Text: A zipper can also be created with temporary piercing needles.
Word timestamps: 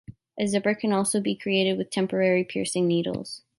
A 0.39 0.47
zipper 0.47 0.73
can 0.73 0.93
also 0.93 1.21
be 1.21 1.35
created 1.35 1.77
with 1.77 1.91
temporary 1.91 2.43
piercing 2.43 2.87
needles. 2.87 3.43